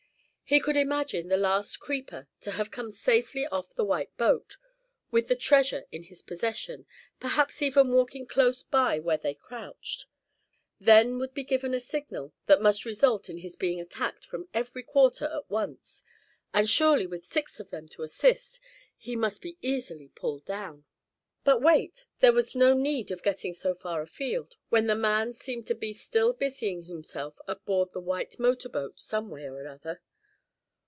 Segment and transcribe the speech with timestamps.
[0.51, 4.57] He could imagine the last creeper to have come safely off the white boat,
[5.09, 6.85] with the treasure in his possession,
[7.21, 10.07] perhaps even walking close by where they crouched;
[10.77, 14.83] then would be given a signal that must result in his being attacked from every
[14.83, 16.03] quarter at once;
[16.53, 18.59] and surely with six of them to assist,
[18.97, 20.83] he must be easily pulled down.
[21.45, 25.65] But wait, there was no need of getting so far afield, when the man seemed
[25.67, 30.01] to be still busying himself aboard the white motor boat some way or other.